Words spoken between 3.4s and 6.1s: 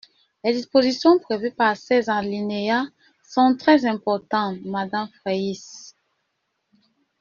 très importantes, madame Fraysse.